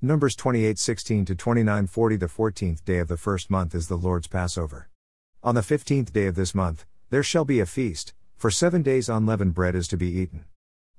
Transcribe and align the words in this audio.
Numbers 0.00 0.36
28:16 0.36 1.26
to 1.26 1.34
29:40 1.34 2.20
The 2.20 2.28
14th 2.28 2.84
day 2.84 2.98
of 2.98 3.08
the 3.08 3.16
first 3.16 3.50
month 3.50 3.74
is 3.74 3.88
the 3.88 3.98
Lord's 3.98 4.28
Passover. 4.28 4.88
On 5.42 5.56
the 5.56 5.60
15th 5.60 6.12
day 6.12 6.26
of 6.26 6.36
this 6.36 6.54
month 6.54 6.86
there 7.10 7.24
shall 7.24 7.44
be 7.44 7.58
a 7.58 7.66
feast, 7.66 8.14
for 8.36 8.48
7 8.48 8.82
days 8.82 9.08
unleavened 9.08 9.54
bread 9.54 9.74
is 9.74 9.88
to 9.88 9.96
be 9.96 10.06
eaten. 10.06 10.44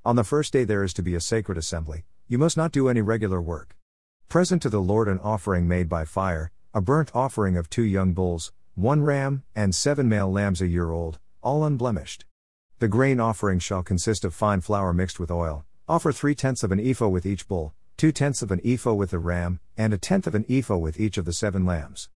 On 0.04 0.18
the 0.18 0.26
first 0.26 0.52
day 0.52 0.66
there 0.66 0.84
is 0.84 0.94
to 0.96 1.02
be 1.02 1.16
a 1.16 1.22
sacred 1.22 1.58
assembly. 1.58 2.04
You 2.28 2.38
must 2.38 2.58
not 2.58 2.74
do 2.74 2.90
any 2.90 3.00
regular 3.00 3.42
work. 3.42 3.78
Present 4.28 4.62
to 4.64 4.70
the 4.70 4.82
Lord 4.82 5.08
an 5.08 5.20
offering 5.20 5.66
made 5.66 5.88
by 5.88 6.04
fire, 6.04 6.52
a 6.74 6.82
burnt 6.82 7.10
offering 7.16 7.56
of 7.56 7.70
two 7.70 7.84
young 7.84 8.12
bulls, 8.12 8.52
one 8.76 9.04
ram, 9.04 9.44
and 9.56 9.74
seven 9.74 10.10
male 10.10 10.30
lambs 10.30 10.62
a 10.62 10.68
year 10.68 10.92
old, 10.92 11.20
all 11.42 11.64
unblemished. 11.64 12.26
The 12.80 12.90
grain 12.90 13.22
offering 13.22 13.60
shall 13.60 13.82
consist 13.82 14.26
of 14.26 14.34
fine 14.34 14.60
flour 14.60 14.92
mixed 14.92 15.22
with 15.22 15.32
oil. 15.32 15.64
Offer 15.88 16.12
three 16.12 16.36
tenths 16.36 16.64
of 16.64 16.74
an 16.74 16.82
ephah 16.82 17.08
with 17.08 17.26
each 17.26 17.48
bull, 17.48 17.74
two 18.00 18.14
tenths 18.14 18.42
of 18.42 18.50
an 18.50 18.62
ephah 18.64 18.94
with 18.94 19.10
the 19.10 19.20
ram, 19.20 19.60
and 19.76 19.94
a 19.94 19.98
tenth 19.98 20.26
of 20.26 20.34
an 20.34 20.46
ephah 20.48 20.78
with 20.78 20.98
each 20.98 21.18
of 21.18 21.26
the 21.26 21.34
seven 21.34 21.66
lambs. 21.66 22.08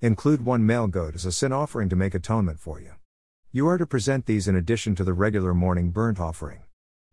Include 0.00 0.44
one 0.44 0.66
male 0.66 0.88
goat 0.88 1.14
as 1.14 1.24
a 1.24 1.30
sin 1.30 1.52
offering 1.52 1.88
to 1.90 1.94
make 1.94 2.12
atonement 2.12 2.58
for 2.58 2.80
you. 2.80 2.94
You 3.52 3.68
are 3.68 3.78
to 3.78 3.86
present 3.86 4.26
these 4.26 4.48
in 4.48 4.56
addition 4.56 4.96
to 4.96 5.04
the 5.04 5.12
regular 5.12 5.54
morning 5.54 5.90
burnt 5.92 6.18
offering. 6.18 6.64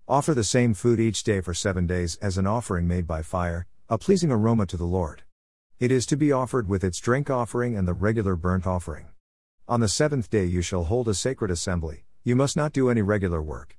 Offer 0.08 0.34
the 0.34 0.44
same 0.44 0.74
food 0.74 1.00
each 1.00 1.24
day 1.24 1.40
for 1.40 1.54
seven 1.54 1.86
days 1.86 2.16
as 2.16 2.40
an 2.40 2.48
offering 2.48 2.88
made 2.88 3.06
by 3.06 3.22
fire, 3.22 3.68
a 3.90 4.00
pleasing 4.00 4.32
aroma 4.32 4.66
to 4.66 4.78
the 4.78 4.86
Lord. 4.86 5.22
It 5.80 5.92
is 5.92 6.08
to 6.08 6.18
be 6.18 6.32
offered 6.32 6.68
with 6.68 6.84
its 6.84 7.00
drink 7.00 7.30
offering 7.30 7.78
and 7.78 7.88
the 7.88 7.94
regular 7.94 8.36
burnt 8.36 8.66
offering. 8.66 9.05
On 9.68 9.82
the 9.82 9.88
seventh 9.88 10.32
day 10.32 10.46
you 10.46 10.64
shall 10.64 10.86
hold 10.86 11.08
a 11.08 11.14
sacred 11.14 11.52
assembly, 11.52 12.05
you 12.24 12.36
must 12.36 12.58
not 12.58 12.74
do 12.74 12.90
any 12.90 13.04
regular 13.04 13.40
work. 13.40 13.78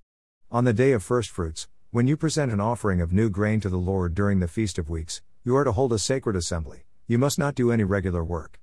On 0.52 0.62
the 0.62 0.72
day 0.72 0.92
of 0.92 1.02
first 1.02 1.30
fruits, 1.30 1.66
when 1.90 2.08
you 2.08 2.16
present 2.16 2.52
an 2.52 2.60
offering 2.60 3.00
of 3.00 3.12
new 3.12 3.30
grain 3.30 3.60
to 3.60 3.68
the 3.68 3.76
Lord 3.76 4.14
during 4.14 4.40
the 4.40 4.48
Feast 4.48 4.76
of 4.76 4.90
Weeks, 4.90 5.22
you 5.44 5.56
are 5.56 5.64
to 5.64 5.72
hold 5.72 5.92
a 5.92 5.98
sacred 5.98 6.34
assembly, 6.34 6.84
you 7.06 7.16
must 7.16 7.38
not 7.38 7.54
do 7.54 7.70
any 7.70 7.84
regular 7.84 8.24
work. 8.24 8.60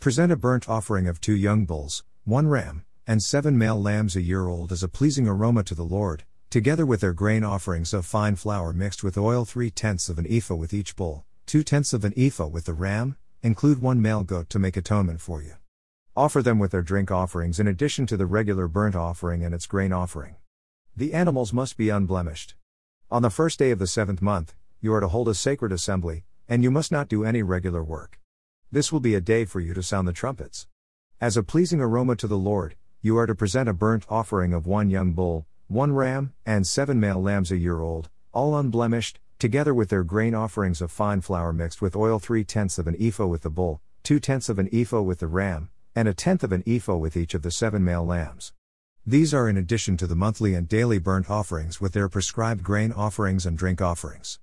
Present 0.00 0.32
a 0.32 0.36
burnt 0.36 0.68
offering 0.68 1.06
of 1.06 1.20
two 1.20 1.36
young 1.36 1.66
bulls, 1.66 2.02
one 2.24 2.48
ram, 2.48 2.84
and 3.06 3.22
seven 3.22 3.56
male 3.56 3.80
lambs 3.80 4.16
a 4.16 4.22
year 4.22 4.48
old 4.48 4.72
as 4.72 4.82
a 4.82 4.88
pleasing 4.88 5.28
aroma 5.28 5.62
to 5.62 5.74
the 5.74 5.84
Lord, 5.84 6.24
together 6.50 6.84
with 6.84 7.00
their 7.00 7.12
grain 7.12 7.44
offerings 7.44 7.94
of 7.94 8.04
fine 8.04 8.34
flour 8.34 8.72
mixed 8.72 9.04
with 9.04 9.16
oil 9.16 9.44
three 9.44 9.70
tenths 9.70 10.08
of 10.08 10.18
an 10.18 10.26
ephah 10.28 10.56
with 10.56 10.74
each 10.74 10.96
bull, 10.96 11.24
two 11.46 11.62
tenths 11.62 11.92
of 11.92 12.04
an 12.04 12.12
ephah 12.16 12.48
with 12.48 12.64
the 12.64 12.74
ram, 12.74 13.16
include 13.42 13.80
one 13.80 14.02
male 14.02 14.24
goat 14.24 14.50
to 14.50 14.58
make 14.58 14.76
atonement 14.76 15.20
for 15.20 15.42
you. 15.42 15.54
Offer 16.16 16.42
them 16.42 16.58
with 16.58 16.72
their 16.72 16.82
drink 16.82 17.10
offerings 17.10 17.60
in 17.60 17.68
addition 17.68 18.06
to 18.06 18.16
the 18.16 18.26
regular 18.26 18.66
burnt 18.66 18.96
offering 18.96 19.44
and 19.44 19.54
its 19.54 19.66
grain 19.66 19.92
offering. 19.92 20.36
The 20.96 21.14
animals 21.14 21.52
must 21.52 21.76
be 21.76 21.88
unblemished. 21.88 22.54
On 23.10 23.20
the 23.20 23.30
first 23.30 23.58
day 23.58 23.70
of 23.70 23.78
the 23.78 23.86
seventh 23.86 24.22
month, 24.22 24.54
you 24.80 24.92
are 24.94 25.00
to 25.00 25.08
hold 25.08 25.28
a 25.28 25.34
sacred 25.34 25.72
assembly, 25.72 26.24
and 26.48 26.64
you 26.64 26.70
must 26.70 26.90
not 26.90 27.06
do 27.08 27.22
any 27.22 27.42
regular 27.42 27.84
work. 27.84 28.18
This 28.72 28.90
will 28.90 28.98
be 28.98 29.14
a 29.14 29.20
day 29.20 29.44
for 29.44 29.60
you 29.60 29.74
to 29.74 29.82
sound 29.82 30.08
the 30.08 30.12
trumpets. 30.12 30.66
As 31.20 31.36
a 31.36 31.42
pleasing 31.42 31.80
aroma 31.80 32.16
to 32.16 32.26
the 32.26 32.38
Lord, 32.38 32.76
you 33.02 33.18
are 33.18 33.26
to 33.26 33.34
present 33.34 33.68
a 33.68 33.74
burnt 33.74 34.06
offering 34.08 34.54
of 34.54 34.66
one 34.66 34.88
young 34.88 35.12
bull, 35.12 35.46
one 35.68 35.92
ram, 35.92 36.32
and 36.46 36.66
seven 36.66 36.98
male 36.98 37.20
lambs 37.20 37.52
a 37.52 37.58
year 37.58 37.80
old, 37.82 38.08
all 38.32 38.56
unblemished, 38.56 39.20
together 39.38 39.74
with 39.74 39.90
their 39.90 40.02
grain 40.02 40.34
offerings 40.34 40.80
of 40.80 40.90
fine 40.90 41.20
flour 41.20 41.52
mixed 41.52 41.82
with 41.82 41.94
oil 41.94 42.18
three 42.18 42.42
tenths 42.42 42.78
of 42.78 42.86
an 42.86 42.96
ephah 42.98 43.26
with 43.26 43.42
the 43.42 43.50
bull, 43.50 43.82
two 44.02 44.18
tenths 44.18 44.48
of 44.48 44.58
an 44.58 44.68
ephah 44.72 45.02
with 45.02 45.20
the 45.20 45.26
ram, 45.26 45.68
and 45.94 46.08
a 46.08 46.14
tenth 46.14 46.42
of 46.42 46.52
an 46.52 46.64
ephah 46.66 46.96
with 46.96 47.18
each 47.18 47.34
of 47.34 47.42
the 47.42 47.50
seven 47.50 47.84
male 47.84 48.04
lambs. 48.04 48.54
These 49.06 49.34
are 49.34 49.50
in 49.50 49.58
addition 49.58 49.98
to 49.98 50.06
the 50.06 50.16
monthly 50.16 50.54
and 50.54 50.66
daily 50.66 50.98
burnt 50.98 51.28
offerings 51.28 51.78
with 51.78 51.92
their 51.92 52.08
prescribed 52.08 52.62
grain 52.62 52.90
offerings 52.90 53.44
and 53.44 53.58
drink 53.58 53.82
offerings. 53.82 54.38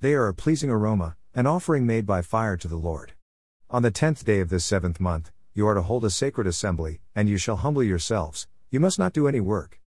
They 0.00 0.12
are 0.12 0.28
a 0.28 0.34
pleasing 0.34 0.68
aroma, 0.68 1.16
an 1.34 1.46
offering 1.46 1.86
made 1.86 2.04
by 2.04 2.20
fire 2.20 2.58
to 2.58 2.68
the 2.68 2.76
Lord. 2.76 3.14
On 3.70 3.82
the 3.82 3.90
tenth 3.90 4.22
day 4.26 4.40
of 4.40 4.50
this 4.50 4.66
seventh 4.66 5.00
month, 5.00 5.32
you 5.54 5.66
are 5.66 5.72
to 5.72 5.80
hold 5.80 6.04
a 6.04 6.10
sacred 6.10 6.46
assembly, 6.46 7.00
and 7.14 7.26
you 7.26 7.38
shall 7.38 7.56
humble 7.56 7.82
yourselves, 7.82 8.46
you 8.68 8.80
must 8.80 8.98
not 8.98 9.14
do 9.14 9.26
any 9.26 9.40
work. 9.40 9.80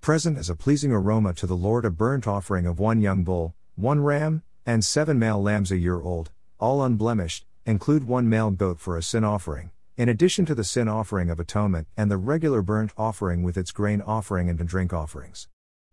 Present 0.00 0.38
as 0.38 0.48
a 0.48 0.54
pleasing 0.54 0.92
aroma 0.92 1.34
to 1.34 1.48
the 1.48 1.56
Lord 1.56 1.84
a 1.84 1.90
burnt 1.90 2.28
offering 2.28 2.66
of 2.66 2.78
one 2.78 3.00
young 3.00 3.24
bull, 3.24 3.56
one 3.74 4.00
ram, 4.00 4.44
and 4.64 4.84
seven 4.84 5.18
male 5.18 5.42
lambs 5.42 5.72
a 5.72 5.76
year 5.76 6.00
old, 6.00 6.30
all 6.60 6.84
unblemished, 6.84 7.46
include 7.66 8.06
one 8.06 8.28
male 8.28 8.52
goat 8.52 8.78
for 8.78 8.96
a 8.96 9.02
sin 9.02 9.24
offering 9.24 9.72
in 9.96 10.08
addition 10.08 10.46
to 10.46 10.54
the 10.54 10.64
sin 10.64 10.88
offering 10.88 11.28
of 11.28 11.38
atonement 11.38 11.86
and 11.96 12.10
the 12.10 12.16
regular 12.16 12.62
burnt 12.62 12.92
offering 12.96 13.42
with 13.42 13.58
its 13.58 13.72
grain 13.72 14.00
offering 14.00 14.48
and 14.48 14.58
drink 14.66 14.92
offerings. 14.92 15.48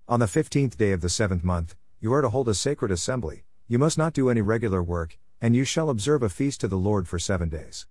On 0.07 0.21
the 0.21 0.27
fifteenth 0.27 0.77
day 0.77 0.93
of 0.93 1.01
the 1.01 1.09
seventh 1.09 1.43
month, 1.43 1.75
you 1.99 2.13
are 2.13 2.21
to 2.21 2.29
hold 2.29 2.47
a 2.47 2.53
sacred 2.53 2.91
assembly, 2.91 3.43
you 3.67 3.77
must 3.77 3.97
not 3.97 4.13
do 4.13 4.29
any 4.29 4.41
regular 4.41 4.81
work, 4.81 5.17
and 5.41 5.55
you 5.55 5.65
shall 5.65 5.89
observe 5.89 6.23
a 6.23 6.29
feast 6.29 6.61
to 6.61 6.67
the 6.67 6.77
Lord 6.77 7.07
for 7.07 7.19
seven 7.19 7.49
days. 7.49 7.87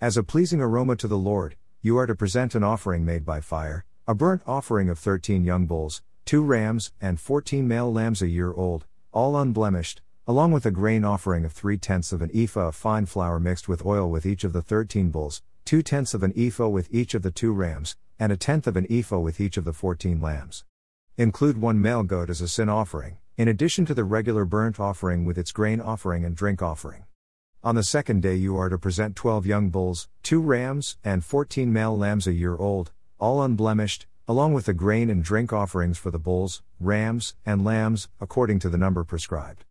As 0.00 0.16
a 0.16 0.22
pleasing 0.22 0.62
aroma 0.62 0.96
to 0.96 1.08
the 1.08 1.18
Lord, 1.18 1.56
you 1.82 1.98
are 1.98 2.06
to 2.06 2.14
present 2.14 2.54
an 2.54 2.64
offering 2.64 3.04
made 3.04 3.26
by 3.26 3.40
fire, 3.40 3.84
a 4.08 4.14
burnt 4.14 4.42
offering 4.46 4.88
of 4.88 4.98
thirteen 4.98 5.44
young 5.44 5.66
bulls, 5.66 6.02
two 6.24 6.42
rams, 6.42 6.90
and 7.02 7.20
fourteen 7.20 7.68
male 7.68 7.92
lambs 7.92 8.22
a 8.22 8.28
year 8.28 8.52
old, 8.54 8.86
all 9.12 9.36
unblemished, 9.36 10.00
along 10.26 10.52
with 10.52 10.64
a 10.64 10.70
grain 10.70 11.04
offering 11.04 11.44
of 11.44 11.52
three 11.52 11.76
tenths 11.76 12.12
of 12.12 12.22
an 12.22 12.30
ephah 12.34 12.68
of 12.68 12.74
fine 12.74 13.04
flour 13.04 13.38
mixed 13.38 13.68
with 13.68 13.84
oil 13.84 14.10
with 14.10 14.24
each 14.24 14.42
of 14.42 14.52
the 14.52 14.62
thirteen 14.62 15.10
bulls, 15.10 15.42
two 15.70 15.82
tenths 15.82 16.14
of 16.14 16.24
an 16.24 16.32
ephah 16.36 16.66
with 16.66 16.92
each 16.92 17.14
of 17.14 17.22
the 17.22 17.30
two 17.30 17.52
rams, 17.52 17.94
and 18.18 18.32
a 18.32 18.36
tenth 18.36 18.66
of 18.66 18.76
an 18.76 18.84
ephah 18.90 19.20
with 19.20 19.40
each 19.40 19.56
of 19.56 19.64
the 19.64 19.72
fourteen 19.72 20.20
lambs. 20.20 20.64
Include 21.16 21.60
one 21.60 21.80
male 21.80 22.02
goat 22.02 22.28
as 22.28 22.40
a 22.40 22.48
sin 22.48 22.68
offering, 22.68 23.18
in 23.36 23.46
addition 23.46 23.86
to 23.86 23.94
the 23.94 24.02
regular 24.02 24.44
burnt 24.44 24.80
offering 24.80 25.24
with 25.24 25.38
its 25.38 25.52
grain 25.52 25.80
offering 25.80 26.24
and 26.24 26.34
drink 26.34 26.60
offering. 26.60 27.04
On 27.62 27.76
the 27.76 27.84
second 27.84 28.20
day, 28.20 28.34
you 28.34 28.56
are 28.56 28.68
to 28.68 28.78
present 28.78 29.14
twelve 29.14 29.46
young 29.46 29.70
bulls, 29.70 30.08
two 30.24 30.40
rams, 30.40 30.98
and 31.04 31.24
fourteen 31.24 31.72
male 31.72 31.96
lambs 31.96 32.26
a 32.26 32.32
year 32.32 32.56
old, 32.56 32.90
all 33.20 33.40
unblemished, 33.40 34.06
along 34.26 34.52
with 34.52 34.64
the 34.64 34.74
grain 34.74 35.08
and 35.08 35.22
drink 35.22 35.52
offerings 35.52 35.98
for 35.98 36.10
the 36.10 36.18
bulls, 36.18 36.62
rams, 36.80 37.36
and 37.46 37.64
lambs, 37.64 38.08
according 38.20 38.58
to 38.58 38.68
the 38.68 38.76
number 38.76 39.04
prescribed. 39.04 39.64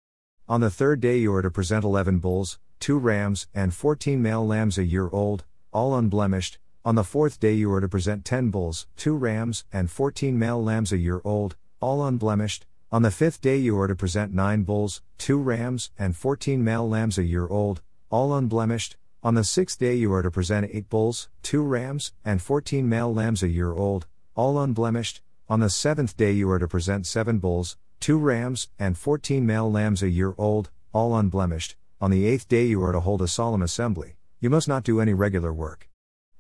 On 0.47 0.61
the 0.61 0.69
third 0.69 1.01
day, 1.01 1.17
you 1.17 1.33
are 1.33 1.41
to 1.41 1.51
present 1.51 1.83
eleven 1.83 2.19
bulls, 2.19 2.57
two 2.79 2.97
rams, 2.97 3.47
and 3.53 3.73
fourteen 3.73 4.21
male 4.21 4.47
lambs 4.47 4.77
a 4.77 4.85
year 4.85 5.09
old, 5.11 5.43
all 5.71 5.95
unblemished. 5.95 6.57
On 6.85 6.95
the 6.95 7.03
fourth 7.03 7.39
day 7.39 7.53
you 7.53 7.71
are 7.73 7.81
to 7.81 7.89
present 7.89 8.25
ten 8.25 8.49
bulls, 8.49 8.87
two 8.95 9.15
rams, 9.15 9.65
and 9.71 9.91
fourteen 9.91 10.39
male 10.39 10.63
lambs 10.63 10.91
a 10.91 10.97
year 10.97 11.21
old, 11.23 11.55
all 11.79 12.05
unblemished. 12.05 12.65
On 12.91 13.01
the 13.01 13.11
fifth 13.11 13.41
day 13.41 13.57
you 13.57 13.79
are 13.79 13.87
to 13.87 13.95
present 13.95 14.33
nine 14.33 14.63
bulls, 14.63 15.01
two 15.17 15.37
rams, 15.37 15.91
and 15.99 16.15
fourteen 16.15 16.63
male 16.63 16.87
lambs 16.87 17.17
a 17.17 17.23
year 17.23 17.47
old, 17.47 17.81
all 18.09 18.33
unblemished. 18.33 18.95
On 19.21 19.35
the 19.35 19.43
sixth 19.43 19.77
day 19.77 19.95
you 19.95 20.13
are 20.13 20.23
to 20.23 20.31
present 20.31 20.69
eight 20.73 20.89
bulls, 20.89 21.27
two 21.43 21.61
rams, 21.61 22.13
and 22.23 22.41
fourteen 22.41 22.87
male 22.87 23.13
lambs 23.13 23.43
a 23.43 23.49
year 23.49 23.73
old, 23.73 24.07
all 24.33 24.57
unblemished. 24.57 25.21
On 25.49 25.59
the 25.59 25.69
seventh 25.69 26.15
day 26.15 26.31
you 26.31 26.49
are 26.49 26.59
to 26.59 26.67
present 26.67 27.05
seven 27.05 27.37
bulls, 27.37 27.77
two 27.99 28.17
rams, 28.17 28.69
and 28.79 28.97
fourteen 28.97 29.45
male 29.45 29.69
lambs 29.69 30.01
a 30.01 30.09
year 30.09 30.33
old, 30.37 30.69
all 30.93 31.15
unblemished. 31.15 31.75
On 31.99 32.09
the 32.09 32.25
eighth 32.25 32.47
day 32.47 32.65
you 32.65 32.81
are 32.81 32.93
to 32.93 33.01
hold 33.01 33.21
a 33.21 33.27
solemn 33.27 33.61
assembly. 33.61 34.15
You 34.41 34.49
must 34.49 34.69
not 34.69 34.83
do 34.83 35.01
any 35.01 35.13
regular 35.13 35.51
work. 35.51 35.89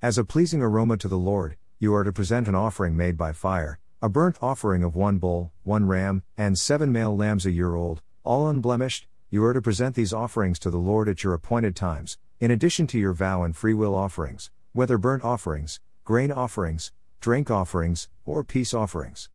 As 0.01 0.17
a 0.17 0.23
pleasing 0.23 0.61
aroma 0.61 0.95
to 0.95 1.09
the 1.09 1.17
Lord, 1.17 1.57
you 1.79 1.93
are 1.93 2.05
to 2.05 2.13
present 2.13 2.47
an 2.47 2.55
offering 2.55 2.95
made 2.95 3.17
by 3.17 3.33
fire, 3.33 3.77
a 4.01 4.07
burnt 4.07 4.37
offering 4.41 4.85
of 4.85 4.95
one 4.95 5.17
bull, 5.17 5.51
one 5.63 5.85
ram, 5.85 6.23
and 6.37 6.57
seven 6.57 6.93
male 6.93 7.13
lambs 7.13 7.45
a 7.45 7.51
year 7.51 7.75
old, 7.75 8.01
all 8.23 8.47
unblemished. 8.47 9.05
You 9.29 9.43
are 9.43 9.51
to 9.51 9.61
present 9.61 9.95
these 9.95 10.13
offerings 10.13 10.59
to 10.59 10.69
the 10.69 10.77
Lord 10.77 11.09
at 11.09 11.25
your 11.25 11.33
appointed 11.33 11.75
times, 11.75 12.17
in 12.39 12.51
addition 12.51 12.87
to 12.87 12.97
your 12.97 13.11
vow 13.11 13.43
and 13.43 13.53
free 13.53 13.73
will 13.73 13.93
offerings, 13.93 14.49
whether 14.71 14.97
burnt 14.97 15.25
offerings, 15.25 15.81
grain 16.05 16.31
offerings, 16.31 16.93
drink 17.19 17.51
offerings, 17.51 18.07
or 18.23 18.45
peace 18.45 18.73
offerings. 18.73 19.29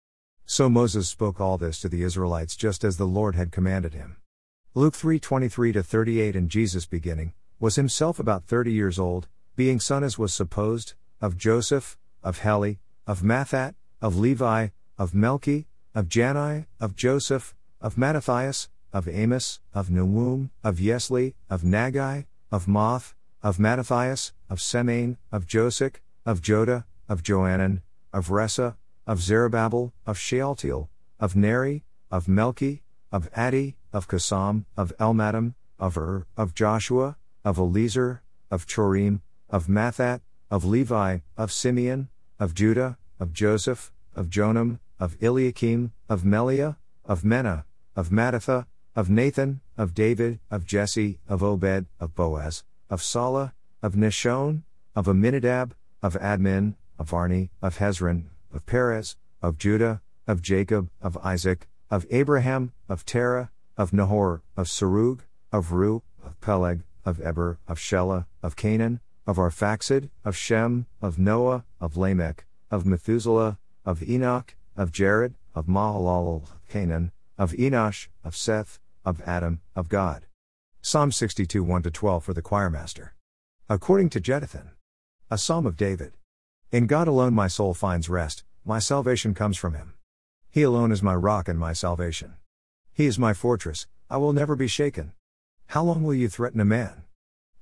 So 0.47 0.71
Moses 0.71 1.07
spoke 1.07 1.39
all 1.39 1.59
this 1.59 1.81
to 1.81 1.91
the 1.91 2.03
Israelites 2.03 2.57
just 2.57 2.83
as 2.83 2.97
the 2.97 3.05
Lord 3.05 3.35
had 3.35 3.53
commanded 3.53 3.93
him. 3.93 4.17
Luke 4.73 4.95
3:23 4.95 5.85
38 5.85 6.35
and 6.35 6.49
Jesus 6.49 6.87
beginning 6.87 7.35
was 7.65 7.77
himself 7.77 8.19
about 8.19 8.45
thirty 8.45 8.71
years 8.71 8.99
old, 8.99 9.27
being 9.57 9.81
son 9.81 10.05
as 10.05 10.19
was 10.19 10.35
supposed, 10.35 10.93
of 11.23 11.39
Joseph, 11.39 11.97
of 12.23 12.41
Heli, 12.41 12.79
of 13.07 13.23
Matthat, 13.23 13.75
of 14.03 14.19
Levi, 14.19 14.69
of 14.99 15.13
Melchi, 15.13 15.65
of 15.95 16.07
Jannai, 16.07 16.67
of 16.79 16.95
Joseph, 16.95 17.55
of 17.81 17.97
Mattathias, 17.97 18.69
of 18.93 19.09
Amos, 19.09 19.61
of 19.73 19.89
Nahum, 19.91 20.51
of 20.63 20.77
Yesli, 20.77 21.33
of 21.49 21.63
Naggai, 21.63 22.27
of 22.53 22.69
Moth, 22.69 23.15
of 23.43 23.59
Mattathias, 23.59 24.33
of 24.51 24.59
Semein, 24.59 25.17
of 25.33 25.47
Josech, 25.47 26.01
of 26.27 26.43
Joda, 26.43 26.85
of 27.09 27.23
Joanan, 27.23 27.81
of 28.13 28.29
Rhesa, 28.29 28.77
of 29.07 29.23
Zerubbabel, 29.23 29.95
of 30.05 30.19
Shealtiel, 30.19 30.91
of 31.19 31.35
Neri, 31.35 31.83
of 32.11 32.27
Melchi, 32.27 32.83
of 33.11 33.33
Addi, 33.33 33.77
of 33.91 34.07
Cosam, 34.07 34.67
of 34.77 34.93
Elmadam, 34.99 35.55
of 35.79 35.97
Ur, 35.97 36.27
of 36.37 36.55
Joshua, 36.55 37.17
of 37.45 37.59
Eliezer, 37.59 38.23
of 38.51 38.67
Chorim, 38.67 39.21
of 39.51 39.67
Matthat, 39.67 40.21
of 40.51 40.65
Levi, 40.65 41.19
of 41.37 41.53
Simeon, 41.53 42.09
of 42.39 42.55
Judah, 42.55 42.97
of 43.21 43.33
Joseph, 43.33 43.93
of 44.15 44.29
Jonam, 44.29 44.79
of 44.99 45.17
Eliakim, 45.21 45.93
of 46.09 46.23
Melea, 46.23 46.77
of 47.05 47.23
Menna, 47.23 47.65
of 47.97 48.11
Mattatha, 48.11 48.67
of 48.97 49.11
Nathan, 49.11 49.61
of 49.77 49.95
David, 49.95 50.39
of 50.51 50.65
Jesse, 50.65 51.19
of 51.29 51.43
Obed, 51.43 51.87
of 52.01 52.15
Boaz, 52.15 52.63
of 52.89 53.03
Sala, 53.03 53.53
of 53.83 53.95
Nahshon, 53.95 54.63
of 54.95 55.07
Amminadab, 55.07 55.75
of 56.03 56.15
Admin, 56.15 56.75
of 56.99 57.13
Arni, 57.13 57.51
of 57.61 57.79
Hezron, 57.79 58.25
of 58.53 58.65
Perez, 58.67 59.17
of 59.43 59.59
Judah, 59.59 60.01
of 60.27 60.43
Jacob, 60.43 60.91
of 61.03 61.17
Isaac, 61.19 61.69
of 61.91 62.07
Abraham, 62.11 62.73
of 62.89 63.05
Terah, 63.05 63.51
of 63.77 63.93
Nahor, 63.93 64.43
of 64.57 64.67
Serug, 64.67 65.21
of 65.53 65.69
Reu, 65.71 66.03
of 66.25 66.41
Peleg, 66.41 66.83
of 67.05 67.21
Eber, 67.21 67.59
of 67.69 67.79
Shelah, 67.79 68.27
of 68.43 68.57
Cainan, 68.57 69.01
of 69.27 69.37
Arphaxad, 69.37 70.11
of 70.25 70.37
Shem, 70.37 70.87
of 71.01 71.19
Noah, 71.19 71.65
of 71.81 71.97
Lamech, 71.97 72.45
of 72.71 72.87
Methuselah, 72.87 73.59
of 73.85 74.03
Enoch, 74.03 74.55
of 74.77 74.93
Jared, 74.93 75.35
of 75.55 75.67
Mahalalel, 75.67 76.49
Kenan, 76.69 77.13
of 77.39 77.53
Enosh, 77.53 78.09
of 78.23 78.37
Seth, 78.37 78.81
of 79.05 79.21
Adam, 79.23 79.61
of 79.77 79.89
God. 79.89 80.27
Psalm 80.81 81.13
62 81.13 81.63
1 81.63 81.83
12 81.83 82.25
for 82.25 82.35
the 82.35 82.43
choirmaster. 82.43 83.11
According 83.69 84.11
to 84.11 84.21
Jeduthun. 84.21 84.71
A 85.31 85.39
psalm 85.39 85.67
of 85.67 85.77
David. 85.77 86.13
In 86.71 86.87
God 86.87 87.09
alone 87.09 87.35
my 87.35 87.49
soul 87.49 87.73
finds 87.73 88.09
rest, 88.09 88.45
my 88.65 88.79
salvation 88.79 89.35
comes 89.35 89.57
from 89.57 89.75
him. 89.75 89.95
He 90.51 90.63
alone 90.63 90.93
is 90.93 91.03
my 91.03 91.15
rock 91.15 91.49
and 91.49 91.59
my 91.59 91.73
salvation. 91.73 92.35
He 92.93 93.07
is 93.07 93.19
my 93.19 93.33
fortress, 93.33 93.87
I 94.11 94.19
will 94.19 94.33
never 94.33 94.55
be 94.57 94.69
shaken. 94.69 95.13
How 95.69 95.83
long 95.83 96.03
will 96.03 96.15
you 96.15 96.29
threaten 96.29 96.61
a 96.61 96.65
man? 96.65 97.03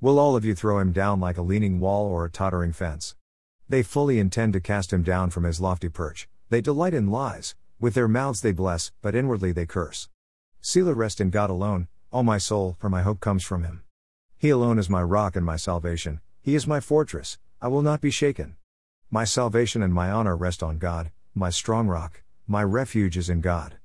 Will 0.01 0.19
all 0.19 0.37
of 0.37 0.45
you 0.45 0.55
throw 0.55 0.79
him 0.79 0.93
down 0.93 1.21
like 1.21 1.39
a 1.39 1.43
leaning 1.43 1.81
wall 1.81 2.07
or 2.07 2.25
a 2.25 2.31
tottering 2.31 2.73
fence? 2.73 3.15
They 3.69 3.83
fully 3.83 4.19
intend 4.19 4.53
to 4.53 4.61
cast 4.61 4.93
him 4.93 5.03
down 5.03 5.31
from 5.31 5.45
his 5.45 5.61
lofty 5.61 5.89
perch, 5.89 6.29
they 6.51 6.61
delight 6.61 6.93
in 6.93 7.11
lies, 7.11 7.55
with 7.81 7.95
their 7.95 8.09
mouths 8.09 8.43
they 8.43 8.53
bless, 8.53 8.93
but 9.01 9.15
inwardly 9.15 9.53
they 9.53 9.65
curse. 9.65 10.09
Selah 10.61 10.95
rest 10.95 11.21
in 11.21 11.31
God 11.31 11.51
alone, 11.51 11.89
all 12.11 12.23
my 12.23 12.39
soul, 12.39 12.77
for 12.79 12.91
my 12.91 13.03
hope 13.03 13.21
comes 13.21 13.45
from 13.45 13.65
him. 13.65 13.83
He 14.37 14.51
alone 14.51 14.79
is 14.79 14.91
my 14.91 15.03
rock 15.03 15.37
and 15.37 15.47
my 15.47 15.57
salvation, 15.57 16.21
he 16.43 16.55
is 16.55 16.67
my 16.67 16.81
fortress, 16.81 17.39
I 17.61 17.69
will 17.69 17.83
not 17.83 18.01
be 18.01 18.11
shaken. 18.11 18.57
My 19.11 19.25
salvation 19.25 19.83
and 19.83 19.95
my 19.95 20.11
honor 20.11 20.37
rest 20.37 20.63
on 20.63 20.79
God, 20.79 21.13
my 21.35 21.49
strong 21.49 21.87
rock, 21.87 22.23
my 22.47 22.63
refuge 22.63 23.17
is 23.17 23.31
in 23.31 23.41
God. 23.41 23.77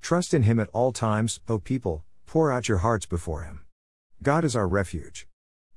Trust 0.00 0.32
in 0.32 0.44
him 0.44 0.58
at 0.58 0.70
all 0.72 0.92
times, 0.92 1.40
O 1.48 1.58
people, 1.58 2.04
pour 2.28 2.52
out 2.52 2.68
your 2.68 2.78
hearts 2.78 3.06
before 3.06 3.42
him. 3.42 3.62
God 4.22 4.44
is 4.44 4.54
our 4.54 4.68
refuge. 4.68 5.26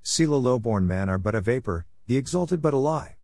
Selah 0.04 0.36
low-born 0.36 0.86
men 0.86 1.10
are 1.10 1.18
but 1.18 1.34
a 1.34 1.40
vapor, 1.40 1.86
the 2.08 2.18
exalted 2.18 2.62
but 2.62 2.74
a 2.74 2.78
lie. 2.78 3.16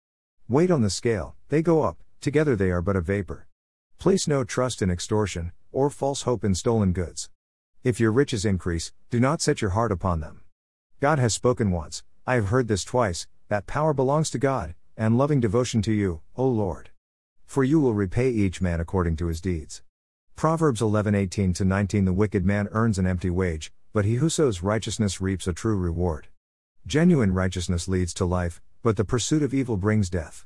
Wait 0.47 0.71
on 0.71 0.81
the 0.81 0.89
scale, 0.89 1.35
they 1.49 1.61
go 1.61 1.83
up, 1.83 1.97
together 2.21 2.55
they 2.55 2.71
are 2.71 2.81
but 2.81 2.95
a 2.95 3.01
vapor. 3.01 3.45
Place 3.99 4.29
no 4.29 4.45
trust 4.45 4.81
in 4.81 4.89
extortion, 4.89 5.51
or 5.73 5.89
false 5.89 6.21
hope 6.21 6.45
in 6.45 6.55
stolen 6.55 6.93
goods. 6.93 7.29
If 7.83 7.99
your 7.99 8.13
riches 8.13 8.45
increase, 8.45 8.93
do 9.09 9.19
not 9.19 9.41
set 9.41 9.61
your 9.61 9.71
heart 9.71 9.91
upon 9.91 10.21
them. 10.21 10.43
God 11.01 11.19
has 11.19 11.33
spoken 11.33 11.69
once, 11.69 12.03
I 12.25 12.35
have 12.35 12.47
heard 12.47 12.69
this 12.69 12.85
twice, 12.85 13.27
that 13.49 13.67
power 13.67 13.93
belongs 13.93 14.29
to 14.29 14.39
God, 14.39 14.73
and 14.95 15.17
loving 15.17 15.41
devotion 15.41 15.81
to 15.81 15.91
you, 15.91 16.21
O 16.37 16.47
Lord. 16.47 16.91
For 17.45 17.65
you 17.65 17.81
will 17.81 17.93
repay 17.93 18.29
each 18.29 18.61
man 18.61 18.79
according 18.79 19.17
to 19.17 19.27
his 19.27 19.41
deeds. 19.41 19.81
Proverbs 20.37 20.81
11:18 20.81 21.55
to 21.55 21.65
19 21.65 22.05
The 22.05 22.13
wicked 22.13 22.45
man 22.45 22.69
earns 22.71 22.99
an 22.99 23.07
empty 23.07 23.31
wage, 23.31 23.73
but 23.91 24.05
he 24.05 24.17
who 24.17 24.29
sows 24.29 24.61
righteousness 24.61 25.19
reaps 25.19 25.47
a 25.47 25.51
true 25.51 25.75
reward. 25.75 26.27
Genuine 26.85 27.33
righteousness 27.33 27.87
leads 27.87 28.13
to 28.13 28.23
life, 28.23 28.61
but 28.83 28.97
the 28.97 29.03
pursuit 29.03 29.41
of 29.41 29.51
evil 29.51 29.77
brings 29.77 30.11
death. 30.11 30.45